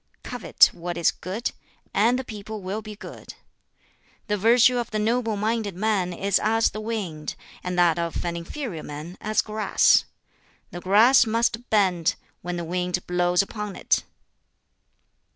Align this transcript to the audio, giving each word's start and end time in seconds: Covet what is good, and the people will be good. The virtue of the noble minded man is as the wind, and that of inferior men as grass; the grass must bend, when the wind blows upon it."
Covet 0.23 0.71
what 0.73 0.97
is 0.97 1.11
good, 1.11 1.51
and 1.93 2.17
the 2.17 2.23
people 2.23 2.63
will 2.63 2.81
be 2.81 2.95
good. 2.95 3.35
The 4.25 4.35
virtue 4.35 4.79
of 4.79 4.89
the 4.89 4.97
noble 4.97 5.37
minded 5.37 5.75
man 5.75 6.11
is 6.11 6.39
as 6.39 6.71
the 6.71 6.81
wind, 6.81 7.35
and 7.63 7.77
that 7.77 7.99
of 7.99 8.25
inferior 8.25 8.81
men 8.81 9.15
as 9.21 9.43
grass; 9.43 10.05
the 10.71 10.81
grass 10.81 11.27
must 11.27 11.69
bend, 11.69 12.15
when 12.41 12.57
the 12.57 12.63
wind 12.65 13.05
blows 13.05 13.43
upon 13.43 13.75
it." 13.75 14.01